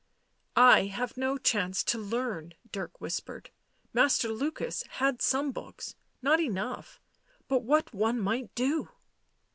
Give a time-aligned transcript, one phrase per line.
[0.77, 3.51] "I have no chance to learn," Dirk whispered."
[3.93, 5.93] Master Lukas had some books—
[6.23, 6.99] not enough—
[7.47, 8.89] but what one might do